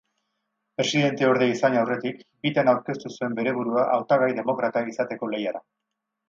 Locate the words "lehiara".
5.37-5.65